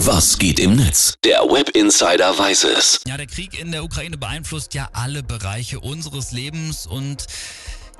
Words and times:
Was 0.00 0.36
geht 0.38 0.60
im 0.60 0.76
Netz? 0.76 1.14
Der 1.24 1.40
Web 1.40 1.70
Insider 1.70 2.38
weiß 2.38 2.64
es. 2.64 3.00
Ja, 3.06 3.16
der 3.16 3.26
Krieg 3.26 3.58
in 3.58 3.72
der 3.72 3.82
Ukraine 3.82 4.18
beeinflusst 4.18 4.74
ja 4.74 4.90
alle 4.92 5.22
Bereiche 5.22 5.80
unseres 5.80 6.32
Lebens 6.32 6.86
und 6.86 7.26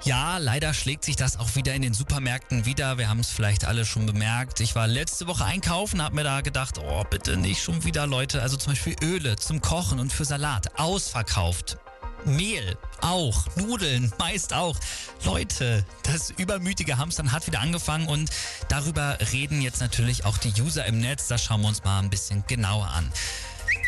ja, 0.04 0.36
leider 0.36 0.74
schlägt 0.74 1.04
sich 1.04 1.16
das 1.16 1.38
auch 1.38 1.56
wieder 1.56 1.74
in 1.74 1.80
den 1.80 1.94
Supermärkten 1.94 2.66
wieder. 2.66 2.98
Wir 2.98 3.08
haben 3.08 3.20
es 3.20 3.30
vielleicht 3.30 3.64
alle 3.64 3.86
schon 3.86 4.04
bemerkt. 4.04 4.60
Ich 4.60 4.74
war 4.74 4.86
letzte 4.86 5.26
Woche 5.26 5.46
einkaufen, 5.46 6.02
habe 6.02 6.14
mir 6.14 6.24
da 6.24 6.42
gedacht, 6.42 6.78
oh, 6.78 7.02
bitte 7.08 7.38
nicht 7.38 7.62
schon 7.62 7.82
wieder 7.84 8.06
Leute. 8.06 8.42
Also 8.42 8.58
zum 8.58 8.74
Beispiel 8.74 8.94
Öle 9.02 9.36
zum 9.36 9.62
Kochen 9.62 9.98
und 9.98 10.12
für 10.12 10.26
Salat 10.26 10.78
ausverkauft. 10.78 11.78
Mehl 12.26 12.76
auch, 13.00 13.46
Nudeln 13.56 14.12
meist 14.18 14.52
auch. 14.52 14.76
Leute, 15.24 15.84
das 16.02 16.30
übermütige 16.30 16.98
Hamstern 16.98 17.32
hat 17.32 17.46
wieder 17.46 17.60
angefangen 17.60 18.08
und 18.08 18.30
darüber 18.68 19.18
reden 19.32 19.62
jetzt 19.62 19.80
natürlich 19.80 20.24
auch 20.24 20.38
die 20.38 20.52
User 20.60 20.84
im 20.86 20.98
Netz. 20.98 21.28
Das 21.28 21.42
schauen 21.42 21.62
wir 21.62 21.68
uns 21.68 21.84
mal 21.84 22.00
ein 22.00 22.10
bisschen 22.10 22.44
genauer 22.46 22.88
an. 22.88 23.10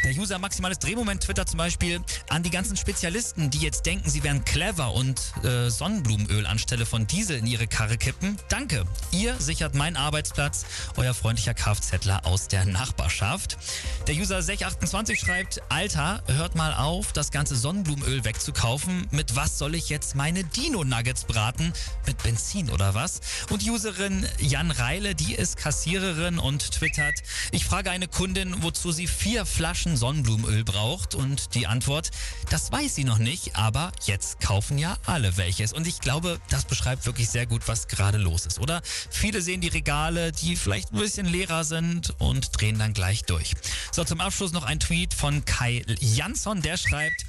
Der 0.04 0.14
User 0.14 0.38
Maximales 0.38 0.78
Drehmoment 0.78 1.22
twittert 1.22 1.48
zum 1.48 1.58
Beispiel 1.58 2.00
an 2.28 2.42
die 2.42 2.50
ganzen 2.50 2.76
Spezialisten, 2.76 3.50
die 3.50 3.58
jetzt 3.58 3.84
denken, 3.84 4.08
sie 4.08 4.22
wären 4.22 4.44
clever 4.44 4.92
und 4.94 5.20
äh, 5.42 5.68
Sonnenblumenöl 5.70 6.46
anstelle 6.46 6.86
von 6.86 7.06
Diesel 7.06 7.38
in 7.38 7.46
ihre 7.46 7.66
Karre 7.66 7.98
kippen. 7.98 8.36
Danke, 8.48 8.84
ihr 9.10 9.34
sichert 9.40 9.74
meinen 9.74 9.96
Arbeitsplatz, 9.96 10.64
euer 10.96 11.14
freundlicher 11.14 11.54
Kfzler 11.54 12.24
aus 12.24 12.46
der 12.46 12.64
Nachbarschaft. 12.64 13.58
Der 14.06 14.14
User 14.14 14.38
Sech28 14.38 15.16
schreibt, 15.16 15.62
Alter, 15.68 16.22
hört 16.26 16.54
mal 16.54 16.74
auf, 16.74 17.12
das 17.12 17.32
ganze 17.32 17.56
Sonnenblumenöl 17.56 18.24
wegzukaufen. 18.24 19.08
Mit 19.10 19.34
was 19.34 19.58
soll 19.58 19.74
ich 19.74 19.88
jetzt 19.88 20.14
meine 20.14 20.44
Dino-Nuggets 20.44 21.24
braten? 21.24 21.72
Mit 22.06 22.22
Benzin 22.22 22.70
oder 22.70 22.94
was? 22.94 23.20
Und 23.50 23.68
Userin 23.68 24.26
Jan 24.38 24.70
Reile, 24.70 25.16
die 25.16 25.34
ist 25.34 25.56
Kassiererin 25.56 26.38
und 26.38 26.70
twittert, 26.70 27.16
ich 27.50 27.64
frage 27.64 27.90
eine 27.90 28.06
Kundin, 28.06 28.62
wozu 28.62 28.92
sie 28.92 29.08
vier 29.08 29.44
Flaschen 29.44 29.87
Flaschen 29.88 29.96
Sonnenblumenöl 29.96 30.64
braucht? 30.64 31.14
Und 31.14 31.54
die 31.54 31.66
Antwort, 31.66 32.10
das 32.50 32.70
weiß 32.70 32.94
sie 32.94 33.04
noch 33.04 33.18
nicht, 33.18 33.56
aber 33.56 33.92
jetzt 34.04 34.40
kaufen 34.40 34.78
ja 34.78 34.96
alle 35.06 35.36
welches. 35.36 35.72
Und 35.72 35.86
ich 35.86 36.00
glaube, 36.00 36.40
das 36.50 36.64
beschreibt 36.64 37.06
wirklich 37.06 37.30
sehr 37.30 37.46
gut, 37.46 37.68
was 37.68 37.88
gerade 37.88 38.18
los 38.18 38.46
ist, 38.46 38.58
oder? 38.58 38.82
Viele 39.10 39.40
sehen 39.40 39.60
die 39.60 39.68
Regale, 39.68 40.32
die 40.32 40.56
vielleicht 40.56 40.92
ein 40.92 40.98
bisschen 40.98 41.26
leerer 41.26 41.64
sind 41.64 42.14
und 42.18 42.60
drehen 42.60 42.78
dann 42.78 42.92
gleich 42.92 43.24
durch. 43.24 43.54
So, 43.92 44.04
zum 44.04 44.20
Abschluss 44.20 44.52
noch 44.52 44.64
ein 44.64 44.80
Tweet 44.80 45.14
von 45.14 45.44
Kai 45.44 45.84
Jansson, 46.00 46.60
der 46.60 46.76
schreibt, 46.76 47.24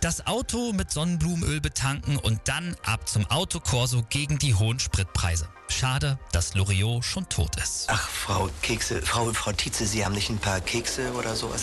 das 0.00 0.26
Auto 0.26 0.72
mit 0.72 0.90
Sonnenblumenöl 0.92 1.60
betanken 1.60 2.16
und 2.18 2.40
dann 2.44 2.76
ab 2.84 3.08
zum 3.08 3.26
Autokorso 3.26 4.04
gegen 4.08 4.38
die 4.38 4.54
hohen 4.54 4.78
Spritpreise. 4.78 5.48
Schade, 5.68 6.18
dass 6.32 6.54
Loriot 6.54 7.04
schon 7.04 7.28
tot 7.28 7.56
ist. 7.56 7.86
Ach, 7.88 8.08
Frau 8.08 8.48
Kekse, 8.62 9.02
Frau, 9.02 9.32
Frau 9.32 9.52
Tietze, 9.52 9.86
Sie 9.86 10.04
haben 10.04 10.14
nicht 10.14 10.30
ein 10.30 10.38
paar 10.38 10.60
Kekse 10.60 11.12
oder 11.12 11.36
sowas? 11.36 11.56